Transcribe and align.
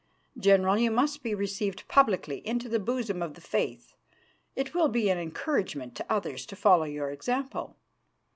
General, 0.39 0.79
you 0.79 0.89
must 0.89 1.21
be 1.21 1.35
received 1.35 1.87
publicly 1.87 2.37
into 2.39 2.67
the 2.67 2.79
bosom 2.79 3.21
of 3.21 3.35
the 3.35 3.39
Faith; 3.41 3.93
it 4.55 4.73
will 4.73 4.87
be 4.87 5.11
an 5.11 5.19
encouragement 5.19 5.93
to 5.93 6.11
others 6.11 6.43
to 6.47 6.55
follow 6.55 6.85
your 6.85 7.11
example. 7.11 7.77